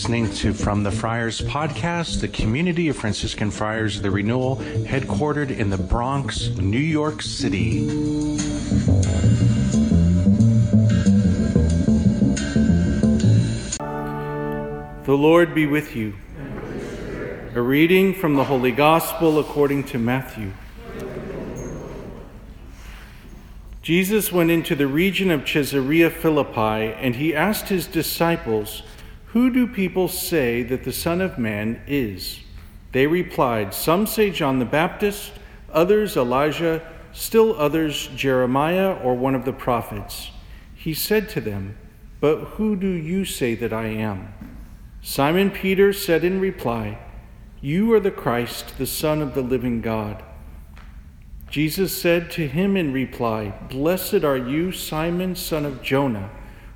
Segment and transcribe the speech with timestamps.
[0.00, 5.50] listening to From the Friars podcast, the community of Franciscan Friars of the Renewal, headquartered
[5.50, 7.84] in the Bronx, New York City.
[15.04, 16.14] The Lord be with you.
[17.54, 20.52] A reading from the Holy Gospel according to Matthew.
[23.82, 28.82] Jesus went into the region of Caesarea Philippi, and he asked his disciples,
[29.32, 32.40] Who do people say that the Son of Man is?
[32.92, 35.32] They replied, Some say John the Baptist,
[35.72, 40.30] others Elijah, still others Jeremiah or one of the prophets.
[40.74, 41.76] He said to them,
[42.18, 44.32] But who do you say that I am?
[45.02, 46.98] Simon Peter said in reply,
[47.60, 50.24] You are the Christ, the Son of the living God.
[51.50, 56.30] Jesus said to him in reply, Blessed are you, Simon, son of Jonah,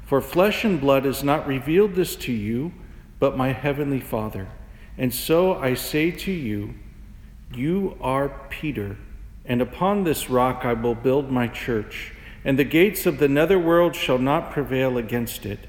[0.07, 2.73] for flesh and blood has not revealed this to you,
[3.19, 4.49] but my heavenly Father.
[4.99, 6.75] And so I say to you,
[7.55, 8.97] You are Peter,
[9.45, 12.13] and upon this rock I will build my church,
[12.45, 15.61] and the gates of the netherworld shall not prevail against it.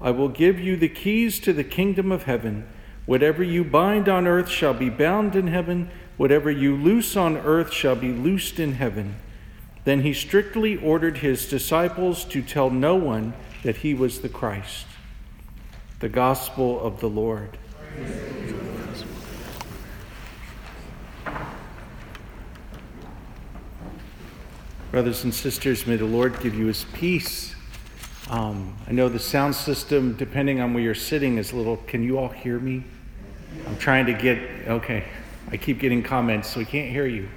[0.00, 2.66] I will give you the keys to the kingdom of heaven.
[3.06, 7.72] Whatever you bind on earth shall be bound in heaven Whatever you loose on earth
[7.72, 9.16] shall be loosed in heaven.
[9.84, 14.86] Then he strictly ordered his disciples to tell no one that he was the Christ.
[16.00, 17.56] The Gospel of the Lord.
[24.90, 27.54] Brothers and sisters, may the Lord give you his peace.
[28.28, 31.78] Um, I know the sound system, depending on where you're sitting, is a little.
[31.78, 32.84] Can you all hear me?
[33.66, 34.38] I'm trying to get.
[34.66, 35.04] Okay.
[35.50, 37.28] I keep getting comments, so we can't hear you.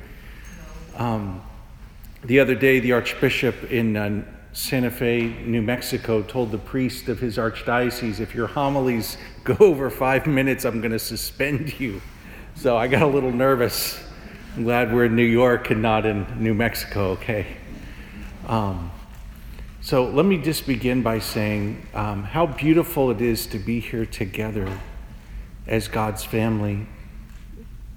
[0.96, 1.42] Um,
[2.24, 4.24] the other day, the Archbishop in uh,
[4.56, 9.90] Santa Fe, New Mexico, told the priest of his archdiocese, if your homilies go over
[9.90, 12.02] five minutes, I'm going to suspend you.
[12.56, 14.02] So I got a little nervous.
[14.56, 17.58] I'm glad we're in New York and not in New Mexico, okay?
[18.48, 18.92] Um,
[19.82, 24.06] so let me just begin by saying um, how beautiful it is to be here
[24.06, 24.80] together
[25.68, 26.88] as God's family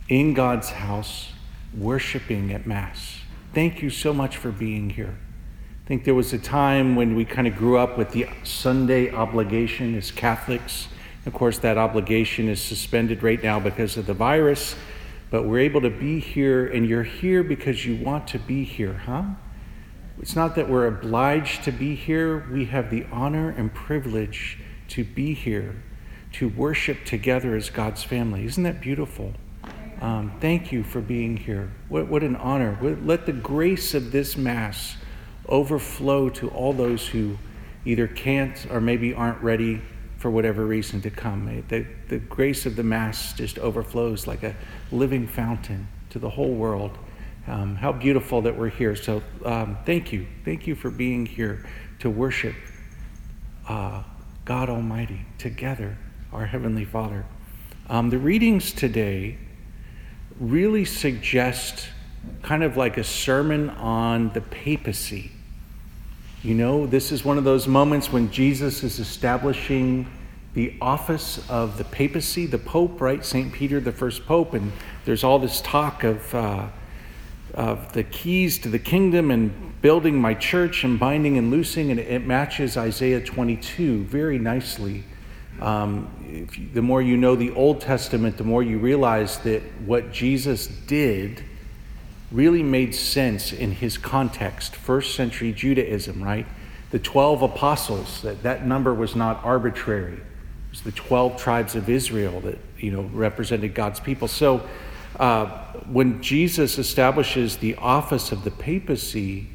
[0.09, 1.31] in God's house,
[1.73, 3.21] worshiping at Mass.
[3.55, 5.19] Thank you so much for being here.
[5.89, 9.11] I think there was a time when we kind of grew up with the Sunday
[9.11, 10.89] obligation as Catholics.
[11.25, 14.77] Of course, that obligation is suspended right now because of the virus,
[15.31, 18.93] but we're able to be here, and you're here because you want to be here,
[19.07, 19.23] huh?
[20.21, 25.05] It's not that we're obliged to be here, we have the honor and privilege to
[25.05, 25.75] be here,
[26.33, 28.45] to worship together as God's family.
[28.45, 29.33] Isn't that beautiful?
[30.03, 31.73] Um, thank you for being here.
[31.89, 32.77] What, what an honor.
[32.83, 34.99] Let the grace of this Mass
[35.49, 37.39] overflow to all those who
[37.85, 39.81] either can't or maybe aren't ready
[40.19, 41.65] for whatever reason to come.
[41.69, 44.55] The, the grace of the Mass just overflows like a
[44.91, 46.99] living fountain to the whole world.
[47.47, 48.95] Um, how beautiful that we're here.
[48.95, 50.27] So, um, thank you.
[50.45, 51.65] Thank you for being here
[52.01, 52.55] to worship
[53.69, 54.03] uh,
[54.45, 55.97] God Almighty together,
[56.33, 57.25] our Heavenly Father.
[57.89, 59.39] Um, the readings today
[60.39, 61.89] really suggest
[62.43, 65.33] kind of like a sermon on the papacy.
[66.45, 70.07] You know, this is one of those moments when Jesus is establishing
[70.55, 73.25] the office of the papacy, the Pope, right?
[73.25, 73.53] St.
[73.53, 74.71] Peter, the first Pope, and
[75.05, 76.69] there's all this talk of, uh,
[77.55, 81.99] of the keys to the kingdom and building my church and binding and loosing, and
[81.99, 85.03] it matches Isaiah 22 very nicely.
[85.61, 86.09] Um,
[86.57, 90.69] you, the more you know the Old Testament, the more you realize that what Jesus
[90.69, 91.43] did
[92.31, 94.77] really made sense in his context.
[94.77, 96.47] First century Judaism, right?
[96.91, 100.15] The 12 apostles, that, that number was not arbitrary.
[100.15, 104.29] It was the 12 tribes of Israel that, you know, represented God's people.
[104.29, 104.67] So
[105.19, 105.47] uh,
[105.87, 109.49] when Jesus establishes the office of the papacy,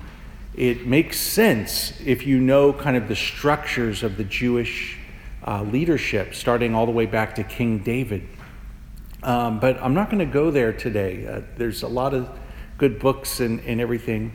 [0.55, 4.99] it makes sense if you know kind of the structures of the Jewish
[5.45, 8.27] uh, leadership, starting all the way back to King David.
[9.23, 11.25] Um, but I'm not going to go there today.
[11.25, 12.29] Uh, there's a lot of
[12.83, 14.33] good books and, and everything.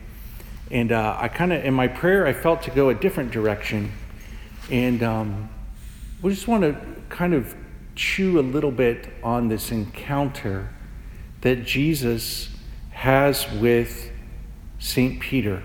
[0.70, 3.92] And uh, I kind of, in my prayer, I felt to go a different direction.
[4.70, 5.50] And um,
[6.22, 6.80] we just want to
[7.10, 7.54] kind of
[7.94, 10.70] chew a little bit on this encounter
[11.42, 12.48] that Jesus
[12.92, 14.12] has with
[14.78, 15.20] St.
[15.20, 15.62] Peter.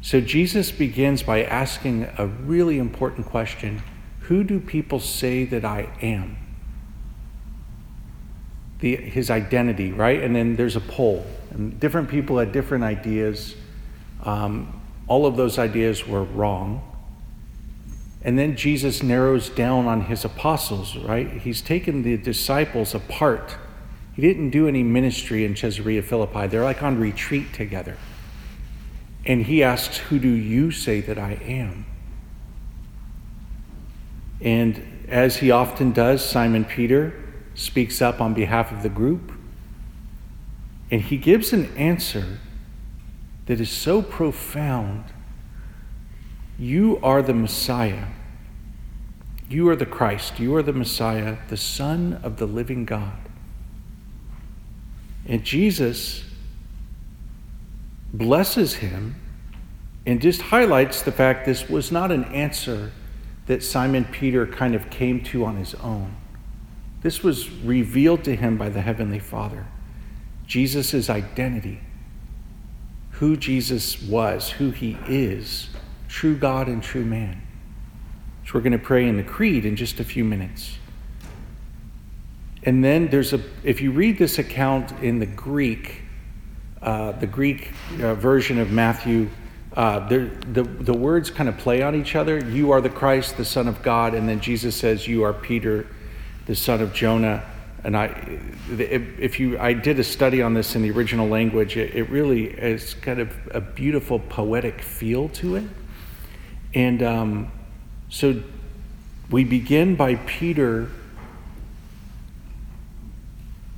[0.00, 3.80] So Jesus begins by asking a really important question
[4.22, 6.43] Who do people say that I am?
[8.80, 10.22] The, his identity, right?
[10.22, 13.54] And then there's a poll, and different people had different ideas.
[14.22, 16.82] Um, all of those ideas were wrong.
[18.22, 21.30] And then Jesus narrows down on his apostles, right?
[21.30, 23.56] He's taken the disciples apart.
[24.14, 26.46] He didn't do any ministry in Caesarea Philippi.
[26.46, 27.96] They're like on retreat together.
[29.26, 31.84] And he asks, Who do you say that I am?
[34.40, 37.23] And as he often does, Simon Peter
[37.54, 39.32] speaks up on behalf of the group.
[40.90, 42.38] And he gives an answer
[43.46, 45.04] that is so profound
[46.58, 48.06] you are the Messiah.
[49.48, 50.38] You are the Christ.
[50.38, 53.18] You are the Messiah, the Son of the living God.
[55.26, 56.24] And Jesus
[58.12, 59.16] blesses him
[60.06, 62.92] and just highlights the fact this was not an answer
[63.46, 66.14] that Simon Peter kind of came to on his own.
[67.04, 69.66] This was revealed to him by the Heavenly Father.
[70.46, 71.80] Jesus' identity,
[73.10, 75.68] who Jesus was, who he is
[76.08, 77.42] true God and true man.
[78.46, 80.78] So we're going to pray in the creed in just a few minutes.
[82.62, 86.00] And then there's a, if you read this account in the Greek,
[86.80, 89.28] uh, the Greek uh, version of Matthew,
[89.76, 90.30] uh, the,
[90.62, 92.38] the words kind of play on each other.
[92.48, 95.86] You are the Christ, the Son of God, and then Jesus says, You are Peter,
[96.46, 97.44] the son of Jonah.
[97.82, 98.38] And I,
[98.70, 101.76] if you, I did a study on this in the original language.
[101.76, 105.64] It, it really is kind of a beautiful poetic feel to it.
[106.72, 107.52] And um,
[108.08, 108.42] so
[109.30, 110.90] we begin by Peter,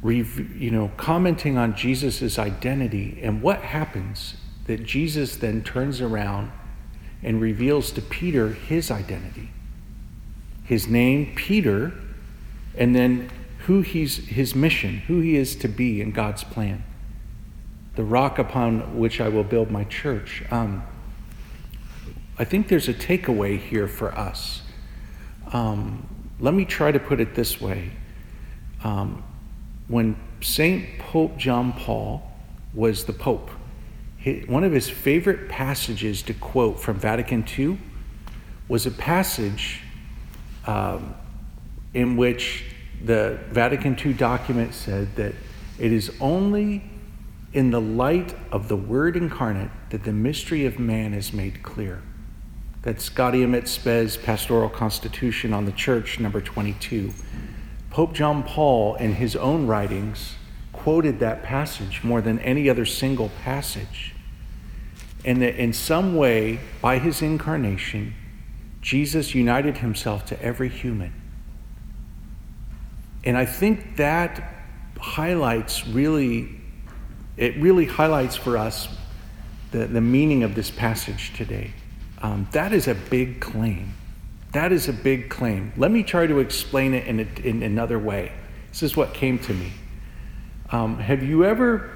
[0.02, 4.36] you know, commenting on Jesus' identity and what happens
[4.66, 6.52] that Jesus then turns around
[7.22, 9.50] and reveals to Peter his identity.
[10.64, 11.92] His name, Peter,
[12.76, 13.30] and then
[13.66, 16.84] who he's his mission, who he is to be in God's plan.
[17.96, 20.44] The rock upon which I will build my church.
[20.50, 20.84] Um,
[22.38, 24.62] I think there's a takeaway here for us.
[25.52, 26.06] Um,
[26.38, 27.92] let me try to put it this way.
[28.84, 29.24] Um,
[29.88, 30.98] when St.
[30.98, 32.30] Pope John Paul
[32.74, 33.50] was the Pope,
[34.46, 37.78] one of his favorite passages to quote from Vatican II
[38.68, 39.80] was a passage
[40.66, 41.14] um,
[41.96, 42.62] in which
[43.02, 45.34] the Vatican II document said that
[45.78, 46.84] it is only
[47.54, 52.02] in the light of the Word incarnate that the mystery of man is made clear.
[52.82, 57.14] That's Gaudium et Spes Pastoral Constitution on the Church, number 22.
[57.88, 60.34] Pope John Paul, in his own writings,
[60.74, 64.14] quoted that passage more than any other single passage.
[65.24, 68.12] And that in some way, by his incarnation,
[68.82, 71.14] Jesus united himself to every human.
[73.26, 74.54] And I think that
[74.98, 76.48] highlights really,
[77.36, 78.88] it really highlights for us
[79.72, 81.72] the, the meaning of this passage today.
[82.22, 83.94] Um, that is a big claim.
[84.52, 85.72] That is a big claim.
[85.76, 88.32] Let me try to explain it in, a, in another way.
[88.70, 89.72] This is what came to me.
[90.70, 91.90] Um, have you ever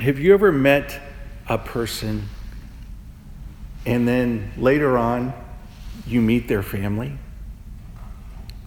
[0.00, 1.00] have you ever met
[1.48, 2.28] a person
[3.84, 5.32] and then later on
[6.06, 7.18] you meet their family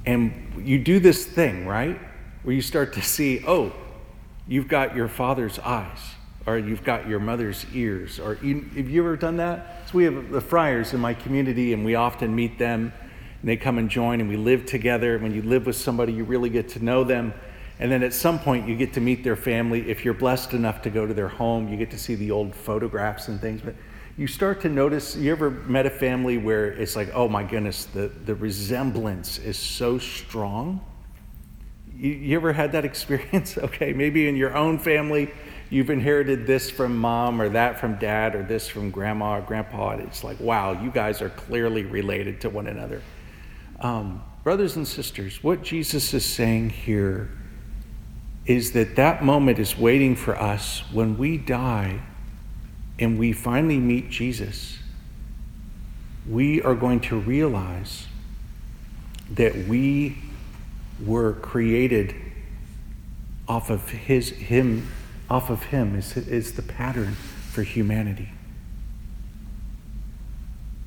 [0.05, 1.99] and you do this thing right
[2.43, 3.71] where you start to see oh
[4.47, 5.99] you've got your father's eyes
[6.45, 10.05] or you've got your mother's ears or you, have you ever done that so we
[10.05, 12.91] have the friars in my community, and we often meet them,
[13.41, 15.19] and they come and join, and we live together.
[15.19, 17.33] When you live with somebody, you really get to know them.
[17.79, 19.87] And then at some point, you get to meet their family.
[19.87, 22.55] If you're blessed enough to go to their home, you get to see the old
[22.55, 23.61] photographs and things.
[23.61, 23.75] But
[24.17, 27.85] you start to notice you ever met a family where it's like, oh my goodness,
[27.85, 30.79] the, the resemblance is so strong?
[31.97, 33.57] You, you ever had that experience?
[33.57, 35.31] okay, maybe in your own family,
[35.69, 39.91] you've inherited this from mom or that from dad or this from grandma or grandpa.
[39.91, 43.01] and It's like, wow, you guys are clearly related to one another.
[43.81, 47.31] Um, brothers and sisters, what Jesus is saying here
[48.45, 51.99] is that that moment is waiting for us when we die
[52.99, 54.79] and we finally meet Jesus.
[56.27, 58.07] We are going to realize
[59.31, 60.17] that we
[61.03, 62.15] were created
[63.47, 64.87] off of his him
[65.29, 67.13] off of him is, is the pattern
[67.51, 68.29] for humanity.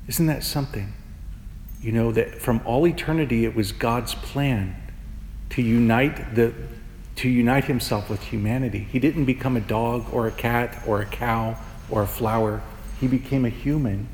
[0.07, 0.93] Isn't that something?
[1.81, 4.75] You know, that from all eternity it was God's plan
[5.51, 6.53] to unite the
[7.17, 8.79] to unite himself with humanity.
[8.79, 11.57] He didn't become a dog or a cat or a cow
[11.89, 12.61] or a flower.
[12.99, 14.07] He became a human.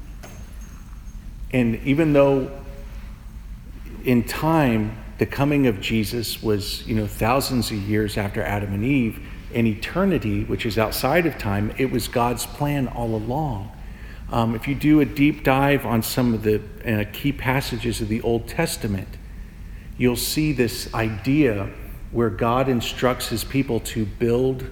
[1.52, 2.52] And even though
[4.04, 8.84] in time the coming of Jesus was, you know, thousands of years after Adam and
[8.84, 9.20] Eve,
[9.54, 13.72] in eternity, which is outside of time, it was God's plan all along.
[14.32, 18.10] Um, if you do a deep dive on some of the uh, key passages of
[18.10, 19.08] the Old Testament,
[19.98, 21.70] you'll see this idea
[22.12, 24.70] where God instructs his people to build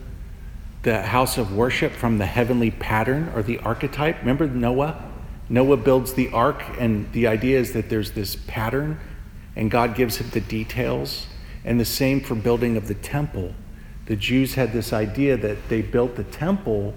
[0.84, 4.20] the house of worship from the heavenly pattern or the archetype.
[4.20, 5.10] Remember Noah?
[5.50, 9.00] Noah builds the ark, and the idea is that there's this pattern,
[9.56, 11.28] and God gives him the details.
[11.66, 13.54] And the same for building of the temple.
[14.08, 16.94] The Jews had this idea that they built the temple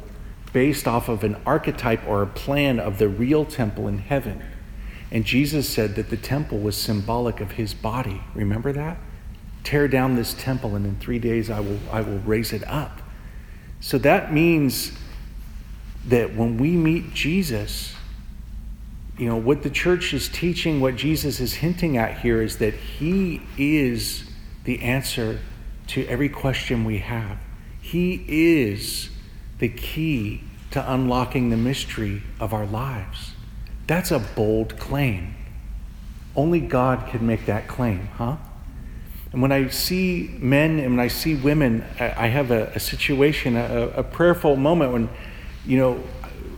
[0.53, 4.43] based off of an archetype or a plan of the real temple in heaven.
[5.13, 8.23] And Jesus said that the temple was symbolic of his body.
[8.35, 8.99] Remember that?
[9.63, 13.03] Tear down this temple, and in three days I will, I will raise it up.
[13.87, 14.91] So that means
[16.09, 17.95] that when we meet Jesus,
[19.17, 22.75] you know, what the church is teaching, what Jesus is hinting at here is that
[22.75, 24.29] he is
[24.65, 25.39] the answer
[25.87, 27.39] to every question we have.
[27.81, 29.09] He is
[29.61, 33.35] the key to unlocking the mystery of our lives.
[33.87, 35.37] That's a bold claim.
[36.35, 38.39] Only God can make that claim, huh?
[39.37, 43.55] And when I see men and when I see women, I have a, a situation,
[43.55, 45.11] a, a, prayerful moment when,
[45.67, 46.03] you know,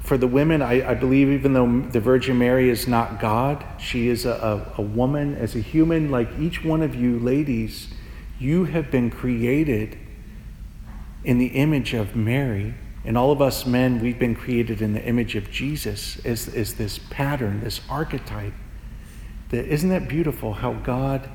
[0.04, 4.06] for the women, I, I, believe even though the Virgin Mary is not God, she
[4.06, 7.88] is a, a woman, as a human, like each one of you ladies,
[8.38, 9.98] you have been created
[11.24, 12.74] in the image of Mary.
[13.04, 16.74] And all of us men, we've been created in the image of Jesus as, as
[16.74, 18.54] this pattern, this archetype.
[19.48, 21.28] That, isn't that beautiful how God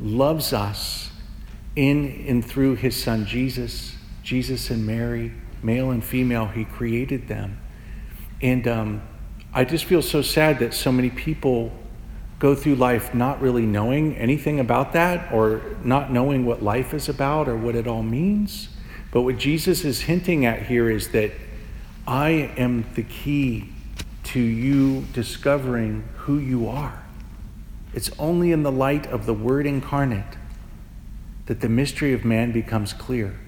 [0.00, 1.10] loves us
[1.76, 7.60] in and through his son Jesus, Jesus and Mary, male and female, he created them.
[8.42, 9.02] And um,
[9.52, 11.72] I just feel so sad that so many people
[12.38, 17.08] go through life not really knowing anything about that or not knowing what life is
[17.08, 18.70] about or what it all means.
[19.12, 21.32] But what Jesus is hinting at here is that
[22.06, 23.68] I am the key
[24.24, 27.04] to you discovering who you are.
[27.92, 30.36] It's only in the light of the Word incarnate
[31.46, 33.38] that the mystery of man becomes clear.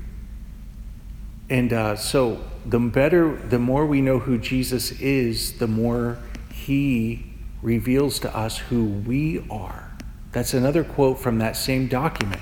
[1.48, 6.18] And uh, so, the better, the more we know who Jesus is, the more
[6.52, 7.26] He
[7.60, 9.90] reveals to us who we are.
[10.32, 12.40] That's another quote from that same document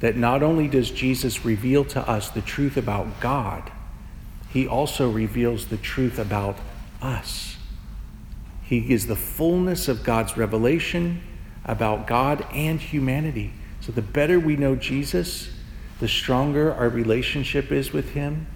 [0.00, 3.72] that not only does Jesus reveal to us the truth about God,
[4.50, 6.56] He also reveals the truth about
[7.02, 7.56] us.
[8.62, 11.22] He is the fullness of God's revelation
[11.64, 13.52] about God and humanity.
[13.80, 15.50] So the better we know Jesus,
[16.00, 18.46] the stronger our relationship is with Him,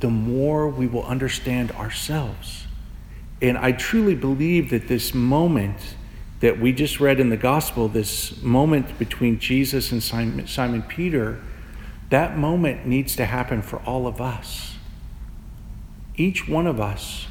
[0.00, 2.66] the more we will understand ourselves.
[3.40, 5.96] And I truly believe that this moment
[6.40, 11.40] that we just read in the gospel, this moment between Jesus and Simon, Simon Peter,
[12.10, 14.76] that moment needs to happen for all of us.
[16.16, 17.26] Each one of us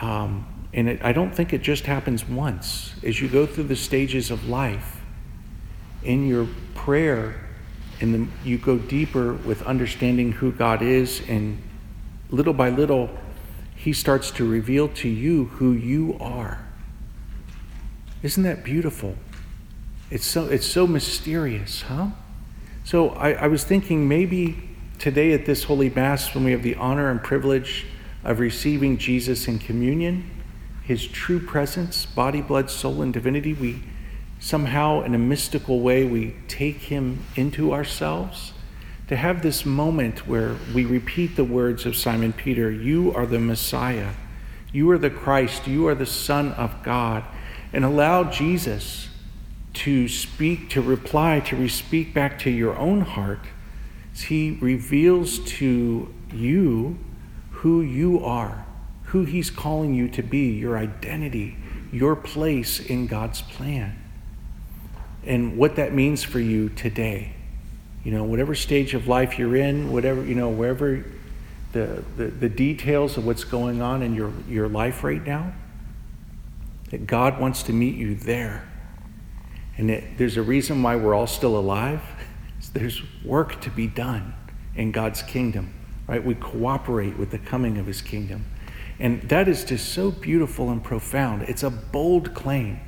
[0.00, 2.94] um, and it, I don't think it just happens once.
[3.04, 5.00] As you go through the stages of life,
[6.02, 7.34] in your prayer,
[8.00, 11.62] and you go deeper with understanding who God is, and
[12.30, 13.10] little by little,
[13.74, 16.64] He starts to reveal to you who you are.
[18.22, 19.16] Isn't that beautiful?
[20.10, 22.08] It's so, it's so mysterious, huh?
[22.84, 26.74] So I, I was thinking maybe today at this Holy Mass, when we have the
[26.76, 27.86] honor and privilege
[28.24, 30.30] of receiving Jesus in communion,
[30.90, 33.80] his true presence, body, blood, soul, and divinity, we
[34.40, 38.52] somehow, in a mystical way, we take him into ourselves.
[39.06, 43.38] To have this moment where we repeat the words of Simon Peter You are the
[43.38, 44.14] Messiah,
[44.72, 47.22] you are the Christ, you are the Son of God,
[47.72, 49.10] and allow Jesus
[49.74, 53.46] to speak, to reply, to speak back to your own heart
[54.12, 56.98] as he reveals to you
[57.52, 58.66] who you are
[59.10, 61.56] who He's calling you to be, your identity,
[61.92, 64.00] your place in God's plan,
[65.24, 67.34] and what that means for you today.
[68.04, 71.04] You know, whatever stage of life you're in, whatever, you know, wherever
[71.72, 75.52] the, the, the details of what's going on in your, your life right now,
[76.90, 78.66] that God wants to meet you there.
[79.76, 82.02] And that there's a reason why we're all still alive.
[82.72, 84.34] There's work to be done
[84.76, 85.74] in God's kingdom,
[86.06, 86.24] right?
[86.24, 88.44] We cooperate with the coming of his kingdom.
[89.00, 91.42] And that is just so beautiful and profound.
[91.42, 92.80] It's a bold claim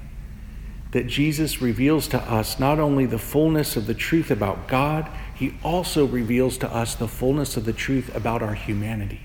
[0.91, 5.55] that Jesus reveals to us not only the fullness of the truth about God, he
[5.65, 9.23] also reveals to us the fullness of the truth about our humanity,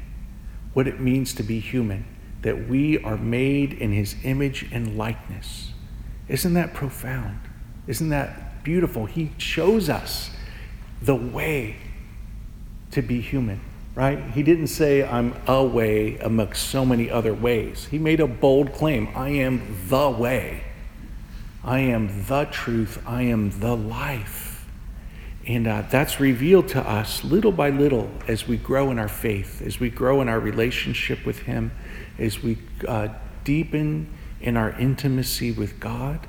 [0.74, 2.06] what it means to be human,
[2.42, 5.74] that we are made in his image and likeness.
[6.30, 7.40] Isn't that profound?
[7.86, 9.06] Isn't that beautiful?
[9.06, 10.30] He shows us
[11.02, 11.76] the way
[12.92, 13.60] to be human.
[13.98, 14.22] Right?
[14.36, 17.88] He didn't say, I'm a way amongst so many other ways.
[17.90, 20.66] He made a bold claim I am the way,
[21.64, 24.68] I am the truth, I am the life.
[25.48, 29.64] And uh, that's revealed to us little by little as we grow in our faith,
[29.64, 31.72] as we grow in our relationship with Him,
[32.20, 33.08] as we uh,
[33.46, 36.28] deepen in our intimacy with God.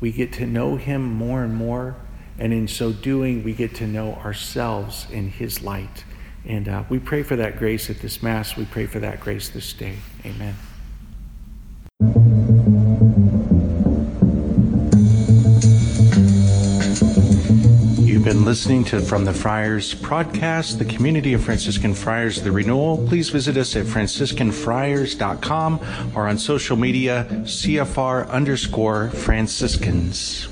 [0.00, 1.94] We get to know Him more and more.
[2.40, 6.02] And in so doing, we get to know ourselves in His light.
[6.48, 8.56] And uh, we pray for that grace at this Mass.
[8.56, 9.96] We pray for that grace this day.
[10.24, 10.54] Amen.
[18.00, 23.06] You've been listening to From the Friars podcast, the community of Franciscan Friars, the renewal.
[23.06, 25.80] Please visit us at franciscanfriars.com
[26.16, 30.48] or on social media, CFR underscore Franciscans.